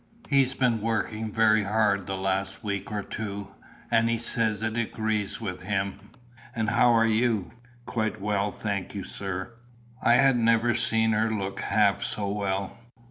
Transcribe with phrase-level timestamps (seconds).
[0.29, 3.49] He's been working very hard the last week or two,
[3.91, 5.99] and he says it agrees with him."
[6.55, 7.51] "And how are you?"
[7.85, 9.53] "Quite well, thank you, sir."
[10.01, 12.79] I had never seen her look half so well.